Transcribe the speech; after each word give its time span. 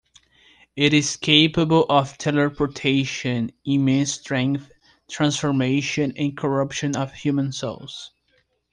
It 0.75 0.95
is 0.95 1.15
capable 1.15 1.83
of 1.87 2.17
teleportation, 2.17 3.51
immense 3.63 4.13
strength, 4.13 4.71
transformation, 5.07 6.11
and 6.17 6.35
corruption 6.35 6.95
of 6.97 7.13
human 7.13 7.51
souls. 7.51 8.09